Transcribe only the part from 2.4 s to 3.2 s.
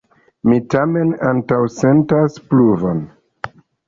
pluvon.